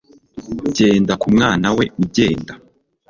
[0.75, 2.53] Genda ku mwana we ugenda